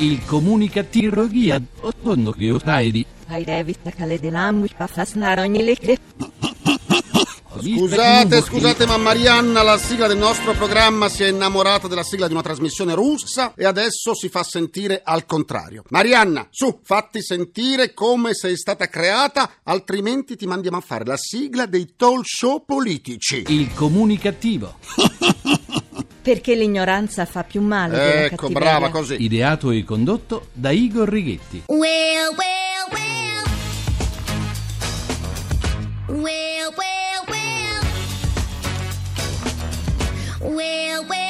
[0.00, 3.04] Il comunicativo guia ottondo che otaidi.
[3.26, 5.98] Hai revista cale dell'ambush pa fasnare ogni lecce.
[7.60, 12.32] Scusate, scusate, ma Marianna, la sigla del nostro programma si è innamorata della sigla di
[12.32, 15.82] una trasmissione russa e adesso si fa sentire al contrario.
[15.88, 21.66] Marianna, su, fatti sentire come sei stata creata, altrimenti ti mandiamo a fare la sigla
[21.66, 23.42] dei talk show politici.
[23.48, 24.76] Il comunicativo.
[26.28, 28.58] Perché l'ignoranza fa più male della Ecco, cattiveria.
[28.58, 29.16] brava così.
[29.18, 31.62] Ideato e condotto da Igor Righetti.
[31.68, 33.44] Well, well, well.
[36.20, 37.82] Well, well, well.
[40.42, 41.27] Well, well, well.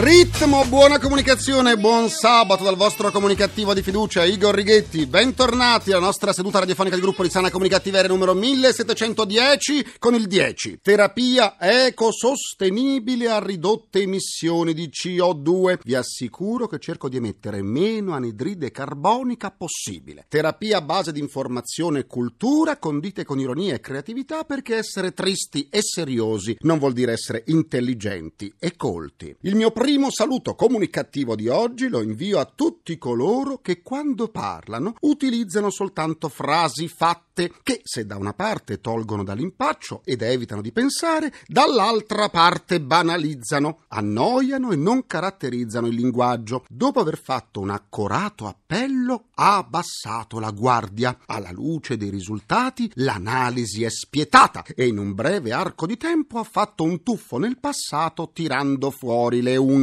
[0.00, 5.06] Ritmo, buona comunicazione, buon sabato dal vostro comunicativo di fiducia Igor Righetti.
[5.06, 10.78] Bentornati alla nostra seduta radiofonica di gruppo di sana comunicativa numero 1710 con il 10.
[10.82, 15.80] Terapia ecosostenibile a ridotte emissioni di CO2.
[15.82, 20.26] Vi assicuro che cerco di emettere meno anidride carbonica possibile.
[20.28, 25.66] Terapia a base di informazione e cultura condite con ironia e creatività perché essere tristi
[25.68, 29.34] e seriosi non vuol dire essere intelligenti e colti.
[29.40, 34.96] Il mio primo saluto comunicativo di oggi lo invio a tutti coloro che quando parlano
[35.00, 37.26] utilizzano soltanto frasi fatte
[37.62, 44.72] che se da una parte tolgono dall'impaccio ed evitano di pensare, dall'altra parte banalizzano, annoiano
[44.72, 46.64] e non caratterizzano il linguaggio.
[46.68, 51.16] Dopo aver fatto un accorato appello, ha abbassato la guardia.
[51.26, 56.44] Alla luce dei risultati, l'analisi è spietata e in un breve arco di tempo ha
[56.44, 59.77] fatto un tuffo nel passato tirando fuori le unghie.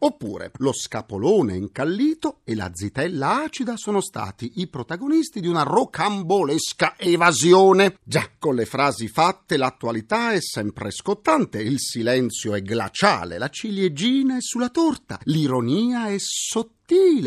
[0.00, 6.96] Oppure lo scapolone incallito e la zitella acida sono stati i protagonisti di una rocambolesca
[6.98, 7.98] evasione.
[8.02, 14.36] Già, con le frasi fatte l'attualità è sempre scottante, il silenzio è glaciale, la ciliegina
[14.36, 16.76] è sulla torta, l'ironia è sottile.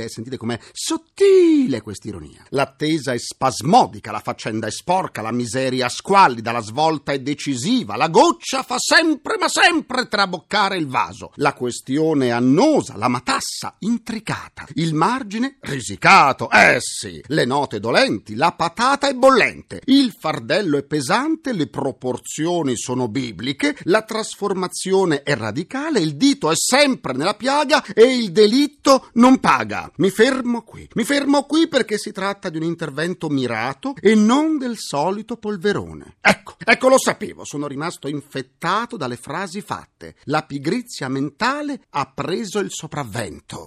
[0.08, 2.44] Sentite com'è sottile quest'ironia.
[2.50, 8.08] L'attesa è spasmodica, la faccenda è sporca, la miseria squallida, la svolta è decisiva, la
[8.08, 11.32] goccia fa sempre ma sempre traboccare il vaso.
[11.36, 18.34] La questione è annosa, la matassa intricata, il margine risicato, eh sì, le note dolenti,
[18.34, 25.36] la patata è bollente, il fardello è pesante, le proporzioni sono bibliche, la trasformazione è
[25.36, 29.92] radicale, il dito è sempre nella piaga e il delitto non paga.
[29.98, 34.58] Mi fermo qui, mi fermo qui perché si tratta di un intervento mirato e non
[34.58, 36.16] del solito polverone.
[36.22, 40.16] Ecco, ecco lo sapevo, sono rimasto infettato dalle frasi fatte.
[40.26, 43.66] La pigrizia mentale ha preso il sopravvento.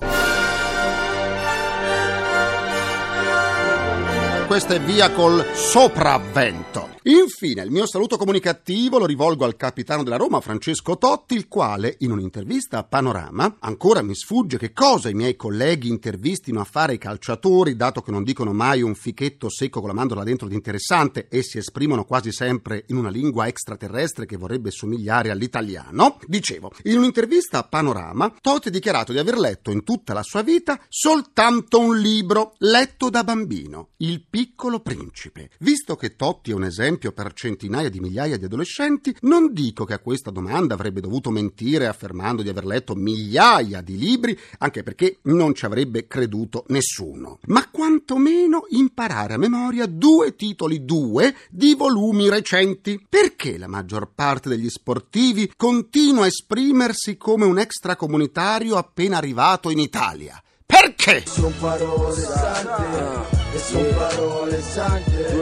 [4.47, 6.94] Questa è via col sopravvento.
[7.07, 11.97] Infine, il mio saluto comunicativo lo rivolgo al capitano della Roma, Francesco Totti, il quale,
[11.99, 16.95] in un'intervista a Panorama, ancora mi sfugge che cosa i miei colleghi intervistino a fare
[16.95, 20.55] i calciatori, dato che non dicono mai un fichetto secco con la mandorla dentro di
[20.55, 26.19] interessante e si esprimono quasi sempre in una lingua extraterrestre che vorrebbe somigliare all'italiano.
[26.27, 30.41] Dicevo, in un'intervista a Panorama, Totti ha dichiarato di aver letto in tutta la sua
[30.41, 35.51] vita soltanto un libro letto da bambino, Il piccolo principe.
[35.59, 39.95] Visto che Totti è un esempio per centinaia di migliaia di adolescenti, non dico che
[39.95, 45.19] a questa domanda avrebbe dovuto mentire affermando di aver letto migliaia di libri, anche perché
[45.23, 52.29] non ci avrebbe creduto nessuno, ma quantomeno imparare a memoria due titoli, due, di volumi
[52.29, 53.05] recenti.
[53.09, 59.79] Perché la maggior parte degli sportivi continua a esprimersi come un extracomunitario appena arrivato in
[59.79, 60.43] Italia?
[60.67, 61.23] Perché?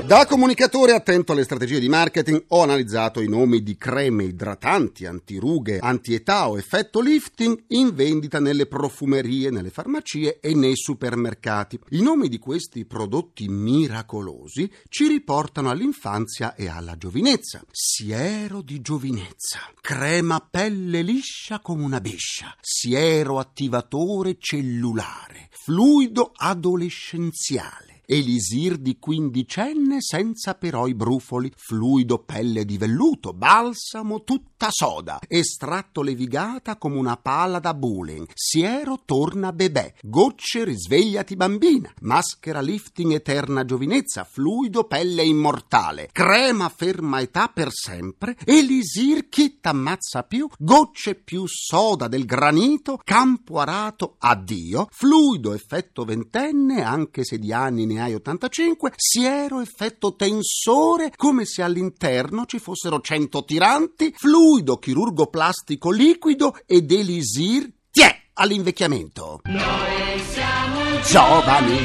[0.05, 5.78] Da comunicatore attento alle strategie di marketing ho analizzato i nomi di creme idratanti, antirughe,
[5.78, 11.81] antietà o effetto lifting in vendita nelle profumerie, nelle farmacie e nei supermercati.
[11.91, 17.62] I nomi di questi prodotti miracolosi ci riportano all'infanzia e alla giovinezza.
[17.71, 25.12] Siero di giovinezza, crema pelle liscia come una bescia, siero attivatore cellulare,
[25.50, 27.92] fluido adolescenziale.
[28.04, 36.02] Elisir di quindicenne senza però i brufoli, fluido pelle di velluto, balsamo tutta soda, estratto
[36.02, 43.64] levigata come una pala da bowling, siero torna bebè, gocce risvegliati bambina, maschera lifting eterna
[43.64, 51.44] giovinezza, fluido pelle immortale, crema ferma età per sempre, Elisir chi t'ammazza più, gocce più
[51.46, 58.15] soda del granito, campo arato addio, fluido effetto ventenne anche se di anni ne hai
[58.15, 66.56] 85, siero effetto tensore, come se all'interno ci fossero 100 tiranti, fluido chirurgo plastico liquido
[66.67, 68.15] ed elisir Tiè!
[68.35, 69.41] all'invecchiamento.
[69.44, 71.79] Noi siamo Giovani,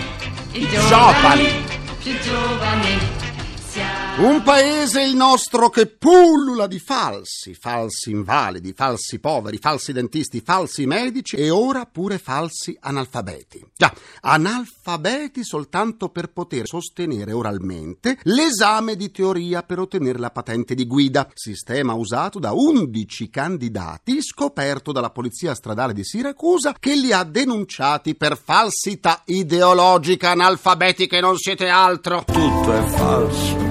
[0.54, 1.46] i giovani.
[2.02, 3.27] più giovani.
[4.20, 10.88] Un paese il nostro che pullula di falsi, falsi invalidi, falsi poveri, falsi dentisti, falsi
[10.88, 13.64] medici e ora pure falsi analfabeti.
[13.78, 20.88] Già, analfabeti soltanto per poter sostenere oralmente l'esame di teoria per ottenere la patente di
[20.88, 27.24] guida, sistema usato da 11 candidati scoperto dalla polizia stradale di Siracusa che li ha
[27.24, 32.24] denunciati per falsità ideologica analfabeti che non siete altro.
[32.26, 33.67] Tutto è falso.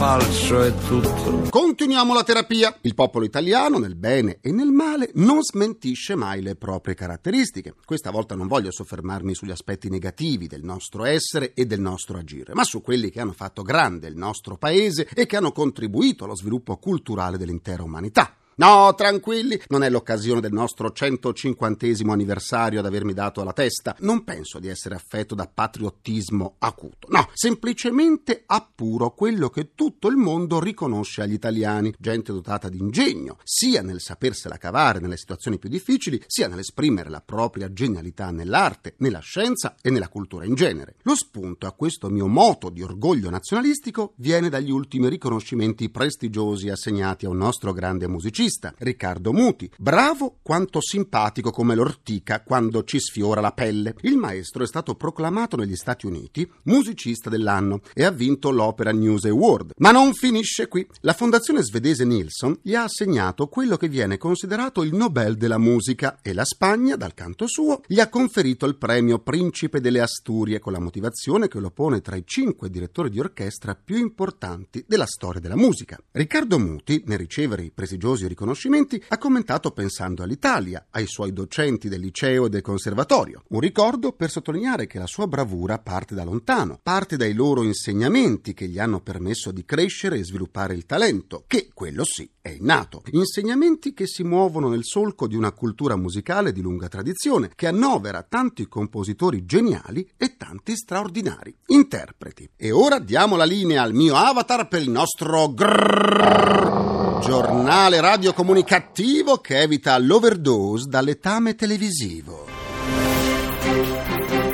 [0.00, 1.50] Falso è tutto.
[1.50, 2.74] Continuiamo la terapia.
[2.80, 7.74] Il popolo italiano, nel bene e nel male, non smentisce mai le proprie caratteristiche.
[7.84, 12.54] Questa volta non voglio soffermarmi sugli aspetti negativi del nostro essere e del nostro agire,
[12.54, 16.34] ma su quelli che hanno fatto grande il nostro paese e che hanno contribuito allo
[16.34, 18.39] sviluppo culturale dell'intera umanità.
[18.56, 23.96] No, tranquilli, non è l'occasione del nostro 150 anniversario ad avermi dato alla testa.
[24.00, 27.08] Non penso di essere affetto da patriottismo acuto.
[27.08, 33.38] No, semplicemente appuro quello che tutto il mondo riconosce agli italiani, gente dotata di ingegno,
[33.44, 39.20] sia nel sapersela cavare nelle situazioni più difficili, sia nell'esprimere la propria genialità nell'arte, nella
[39.20, 40.96] scienza e nella cultura in genere.
[41.02, 47.24] Lo spunto a questo mio moto di orgoglio nazionalistico viene dagli ultimi riconoscimenti prestigiosi assegnati
[47.24, 48.39] a un nostro grande musicista,
[48.78, 49.70] Riccardo Muti.
[49.76, 53.94] Bravo quanto simpatico come l'ortica quando ci sfiora la pelle.
[54.00, 59.24] Il maestro è stato proclamato negli Stati Uniti musicista dell'anno e ha vinto l'Opera News
[59.26, 59.72] Award.
[59.76, 60.86] Ma non finisce qui.
[61.00, 66.20] La fondazione svedese Nilsson gli ha assegnato quello che viene considerato il Nobel della musica
[66.22, 70.72] e la Spagna, dal canto suo, gli ha conferito il premio Principe delle Asturie con
[70.72, 75.40] la motivazione che lo pone tra i cinque direttori di orchestra più importanti della storia
[75.40, 75.98] della musica.
[76.10, 82.00] Riccardo Muti, nel ricevere i prestigiosi riconoscimenti, ha commentato pensando all'Italia, ai suoi docenti del
[82.00, 83.42] liceo e del conservatorio.
[83.48, 88.54] Un ricordo per sottolineare che la sua bravura parte da lontano, parte dai loro insegnamenti
[88.54, 93.02] che gli hanno permesso di crescere e sviluppare il talento, che quello sì è innato.
[93.10, 98.22] Insegnamenti che si muovono nel solco di una cultura musicale di lunga tradizione, che annovera
[98.22, 102.48] tanti compositori geniali e tanti straordinari interpreti.
[102.56, 109.60] E ora diamo la linea al mio avatar per il nostro grrrr, giornale radiocomunicativo che
[109.60, 112.46] evita l'overdose dall'etame televisivo.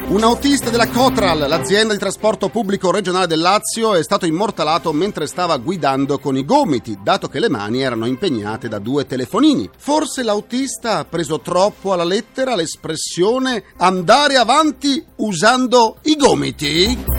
[0.09, 5.27] Un autista della Cotral, l'azienda di trasporto pubblico regionale del Lazio, è stato immortalato mentre
[5.27, 9.69] stava guidando con i gomiti, dato che le mani erano impegnate da due telefonini.
[9.77, 17.16] Forse l'autista ha preso troppo alla lettera l'espressione andare avanti usando i gomiti?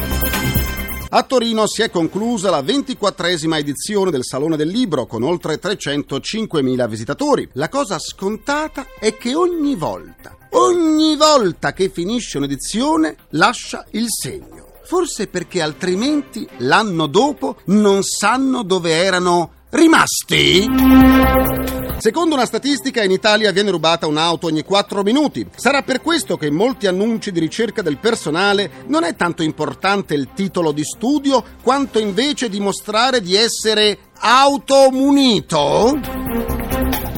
[1.10, 6.90] A Torino si è conclusa la ventiquattresima edizione del Salone del Libro con oltre 305.000
[6.90, 7.48] visitatori.
[7.54, 14.66] La cosa scontata è che ogni volta, ogni volta che finisce un'edizione lascia il segno.
[14.84, 21.77] Forse perché altrimenti l'anno dopo non sanno dove erano rimasti?
[22.00, 25.48] Secondo una statistica in Italia viene rubata un'auto ogni 4 minuti.
[25.56, 30.14] Sarà per questo che in molti annunci di ricerca del personale non è tanto importante
[30.14, 36.00] il titolo di studio quanto invece dimostrare di essere automunito?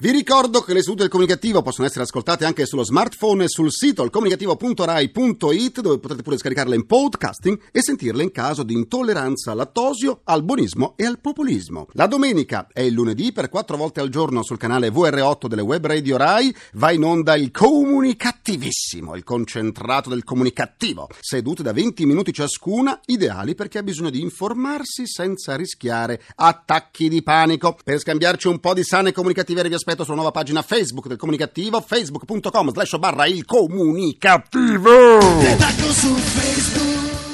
[0.01, 3.69] Vi ricordo che le sedute del comunicativo possono essere ascoltate anche sullo smartphone e sul
[3.69, 9.57] sito ilcomunicativo.rai.it dove potete pure scaricarle in podcasting e sentirle in caso di intolleranza al
[9.57, 11.87] lattosio, al buonismo e al populismo.
[11.91, 15.85] La domenica e il lunedì per quattro volte al giorno sul canale VR8 delle web
[15.85, 22.31] radio Rai va in onda il comunicattivissimo, il concentrato del comunicativo, sedute da 20 minuti
[22.31, 27.77] ciascuna, ideali per chi ha bisogno di informarsi senza rischiare attacchi di panico.
[27.83, 31.81] Per scambiarci un po' di sane comunicative vi aspetto sulla nuova pagina Facebook del comunicativo
[31.81, 34.89] facebook.com slash barra il comunicativo.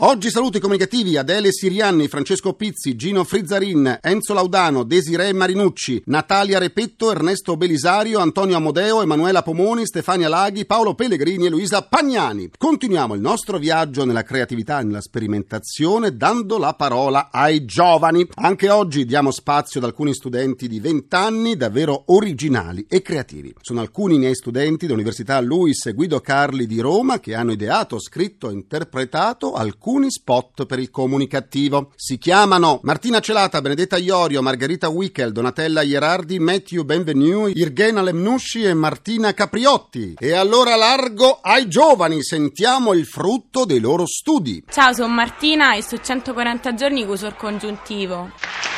[0.08, 6.60] Oggi saluto i comunicativi Adele Sirianni, Francesco Pizzi, Gino Frizzarin, Enzo Laudano, Desiree Marinucci, Natalia
[6.60, 12.52] Repetto, Ernesto Belisario, Antonio Amodeo, Emanuela Pomoni, Stefania Laghi, Paolo Pellegrini e Luisa Pagnani.
[12.56, 18.28] Continuiamo il nostro viaggio nella creatività e nella sperimentazione dando la parola ai giovani.
[18.36, 23.56] Anche oggi diamo spazio ad alcuni studenti di 20 anni davvero originali e creativi.
[23.60, 28.52] Sono alcuni miei studenti dell'Università Luis e Guido Carli di Roma che hanno ideato, scritto
[28.52, 31.92] e interpretato alcuni spot per il comunicativo.
[31.96, 38.74] Si chiamano Martina Celata, Benedetta Iorio, Margherita Wickel, Donatella Ierardi, Matthew Benvenu, Irgena Lemnusci e
[38.74, 40.16] Martina Capriotti.
[40.18, 44.64] E allora largo ai giovani, sentiamo il frutto dei loro studi.
[44.70, 48.75] Ciao, sono Martina e su 140 giorni uso il congiuntivo.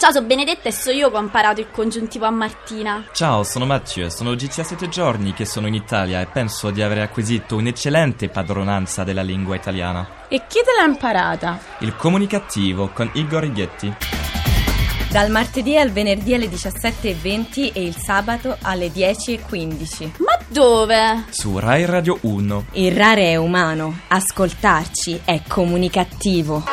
[0.00, 3.04] Ciao, sono Benedetta e so io che ho imparato il congiuntivo a Martina.
[3.12, 7.56] Ciao, sono Mathieu, sono 17 giorni che sono in Italia e penso di aver acquisito
[7.56, 10.24] un'eccellente padronanza della lingua italiana.
[10.28, 11.58] E chi te l'ha imparata?
[11.80, 13.94] Il comunicativo con Igor Righetti.
[15.10, 20.12] Dal martedì al venerdì alle 17.20 e il sabato alle 10.15.
[20.16, 21.24] Ma dove?
[21.28, 22.64] Su Rai Radio 1.
[22.72, 26.64] Il rare è umano, ascoltarci è comunicativo.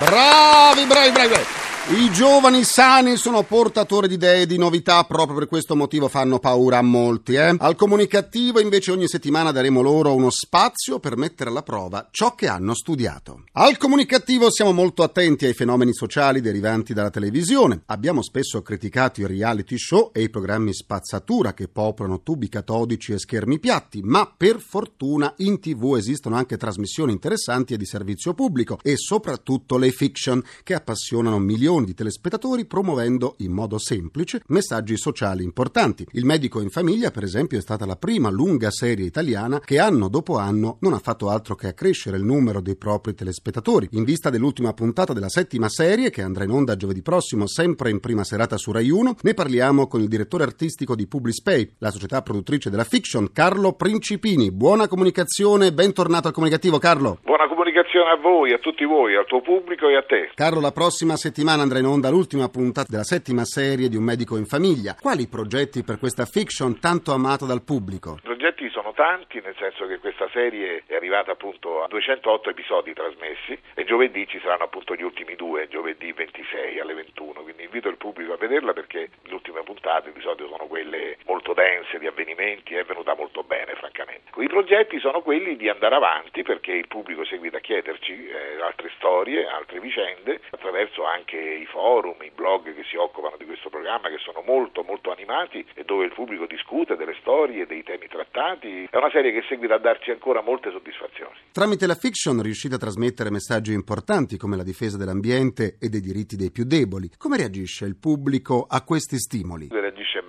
[0.00, 1.59] Bravi, bravi, bravi, bravi.
[1.92, 6.38] I giovani sani sono portatori di idee e di novità, proprio per questo motivo fanno
[6.38, 7.34] paura a molti.
[7.34, 7.56] Eh?
[7.58, 12.46] Al comunicativo invece ogni settimana daremo loro uno spazio per mettere alla prova ciò che
[12.46, 13.42] hanno studiato.
[13.54, 17.82] Al comunicativo siamo molto attenti ai fenomeni sociali derivanti dalla televisione.
[17.86, 23.18] Abbiamo spesso criticato i reality show e i programmi spazzatura che popolano tubi catodici e
[23.18, 28.78] schermi piatti, ma per fortuna in tv esistono anche trasmissioni interessanti e di servizio pubblico
[28.80, 35.44] e soprattutto le fiction che appassionano milioni di telespettatori promuovendo in modo semplice messaggi sociali
[35.44, 36.06] importanti.
[36.12, 40.08] Il medico in famiglia, per esempio, è stata la prima lunga serie italiana che anno
[40.08, 43.88] dopo anno non ha fatto altro che accrescere il numero dei propri telespettatori.
[43.92, 48.00] In vista dell'ultima puntata della settima serie, che andrà in onda giovedì prossimo, sempre in
[48.00, 52.22] prima serata su Rai 1, ne parliamo con il direttore artistico di Publispay, la società
[52.22, 54.50] produttrice della fiction, Carlo Principini.
[54.50, 57.18] Buona comunicazione, bentornato al comunicativo, Carlo.
[57.24, 60.30] Buona comunicazione a voi, a tutti voi, al tuo pubblico e a te.
[60.34, 64.36] Carlo, la prossima settimana andrà in onda l'ultima puntata della settima serie di Un medico
[64.36, 64.96] in famiglia.
[65.00, 68.18] Quali progetti per questa fiction tanto amata dal pubblico?
[68.22, 68.69] Progetti
[69.00, 73.84] sono tanti, nel senso che questa serie è arrivata appunto a 208 episodi trasmessi e
[73.84, 78.34] giovedì ci saranno appunto gli ultimi due, giovedì 26 alle 21, quindi invito il pubblico
[78.34, 83.14] a vederla perché le ultime puntate di sono quelle molto dense di avvenimenti, è venuta
[83.14, 84.30] molto bene francamente.
[84.36, 88.90] I progetti sono quelli di andare avanti perché il pubblico seguita a chiederci eh, altre
[88.96, 94.08] storie, altre vicende, attraverso anche i forum, i blog che si occupano di questo programma
[94.08, 98.88] che sono molto molto animati e dove il pubblico discute delle storie, dei temi trattati.
[98.90, 101.30] È una serie che seguita a darci ancora molte soddisfazioni.
[101.52, 106.34] Tramite la fiction riuscite a trasmettere messaggi importanti come la difesa dell'ambiente e dei diritti
[106.34, 107.08] dei più deboli.
[107.16, 109.68] Come reagisce il pubblico a questi stimoli?
[109.70, 110.24] Reagisce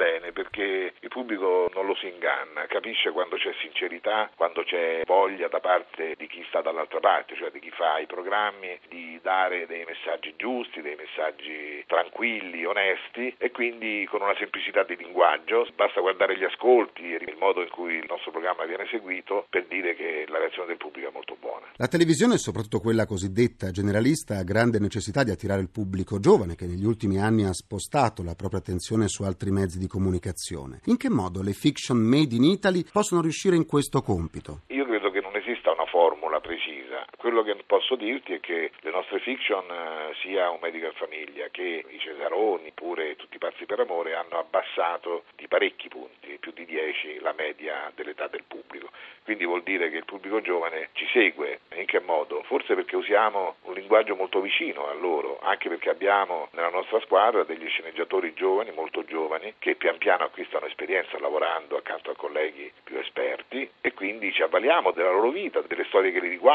[1.12, 6.25] pubblico non lo si inganna, capisce quando c'è sincerità, quando c'è voglia da parte di
[6.27, 10.82] chi sta dall'altra parte, cioè di chi fa i programmi, di dare dei messaggi giusti,
[10.82, 15.68] dei messaggi tranquilli, onesti e quindi con una semplicità di linguaggio.
[15.75, 19.65] Basta guardare gli ascolti e il modo in cui il nostro programma viene seguito per
[19.68, 21.68] dire che la reazione del pubblico è molto buona.
[21.75, 26.68] La televisione, soprattutto quella cosiddetta generalista, ha grande necessità di attirare il pubblico giovane che
[26.68, 30.80] negli ultimi anni ha spostato la propria attenzione su altri mezzi di comunicazione.
[30.86, 34.62] In che modo le fiction made in Italy possono riuscire in questo compito?
[34.67, 37.06] Io credo che non esista una formula precisa.
[37.18, 41.48] Quello che posso dirti è che le nostre fiction, eh, sia un medico in famiglia
[41.50, 46.51] che i Cesaroni, pure tutti i pazzi per amore, hanno abbassato di parecchi punti, più
[46.51, 48.89] di 10, la media dell'età del pubblico.
[49.24, 51.60] Quindi vuol dire che il pubblico giovane ci segue.
[51.75, 52.44] In che modo?
[52.44, 57.44] Forse perché usiamo un linguaggio molto vicino a loro, anche perché abbiamo nella nostra squadra
[57.44, 62.98] degli sceneggiatori giovani, molto giovani, che pian piano acquistano esperienza lavorando accanto a colleghi più
[62.98, 66.50] esperti e quindi ci avvaliamo della loro vita, delle storie che li riguardano,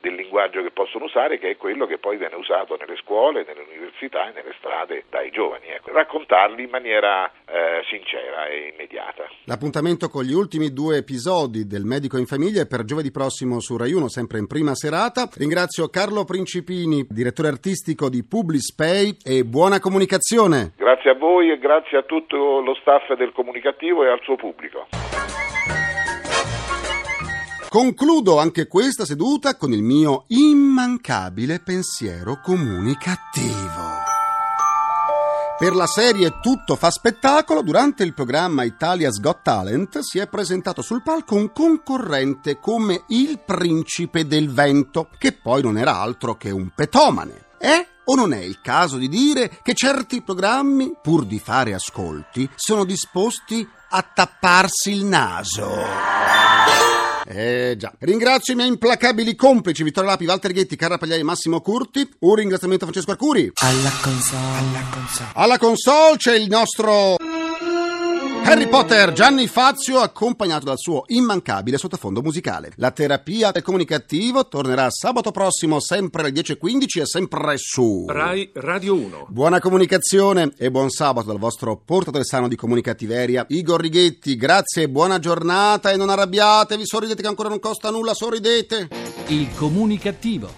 [0.00, 3.64] del linguaggio che possono usare, che è quello che poi viene usato nelle scuole, nelle
[3.68, 5.66] università e nelle strade dai giovani.
[5.68, 5.92] Ecco.
[5.92, 9.28] Raccontarli in maniera eh, sincera e immediata.
[9.44, 13.76] L'appuntamento con gli ultimi due episodi del Medico in Famiglia è per giovedì prossimo su
[13.76, 15.28] Rai 1, sempre in prima serata.
[15.36, 20.72] Ringrazio Carlo Principini, direttore artistico di Publispay e buona comunicazione.
[20.76, 24.86] Grazie a voi e grazie a tutto lo staff del comunicativo e al suo pubblico.
[27.68, 34.06] Concludo anche questa seduta con il mio immancabile pensiero comunicativo.
[35.58, 40.80] Per la serie Tutto fa spettacolo, durante il programma Italia's Got Talent si è presentato
[40.80, 46.50] sul palco un concorrente come il principe del vento, che poi non era altro che
[46.50, 47.48] un petomane.
[47.58, 52.48] È o non è il caso di dire che certi programmi, pur di fare ascolti,
[52.54, 56.37] sono disposti a tapparsi il naso?
[57.30, 57.92] Eh già.
[57.98, 62.08] Ringrazio i miei implacabili complici Vittorio Lapi, Walter Ghetti, Carra Pagliai e Massimo Curti.
[62.20, 63.52] Un ringraziamento a Francesco Arcuri.
[63.56, 64.56] Alla console.
[64.56, 65.30] Alla console.
[65.34, 67.16] Alla console c'è il nostro
[68.50, 72.72] Harry Potter, Gianni Fazio, accompagnato dal suo immancabile sottofondo musicale.
[72.76, 78.94] La terapia del comunicativo tornerà sabato prossimo, sempre alle 10.15 e sempre su Rai Radio
[78.94, 79.26] 1.
[79.28, 84.34] Buona comunicazione e buon sabato dal vostro portatore sano di comunicativeria, Igor Righetti.
[84.36, 88.88] Grazie e buona giornata e non arrabbiatevi, sorridete che ancora non costa nulla, sorridete.
[89.26, 90.48] Il comunicativo.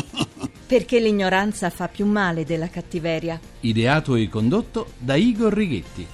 [0.66, 3.38] Perché l'ignoranza fa più male della cattiveria.
[3.60, 6.06] Ideato e condotto da Igor Righetti.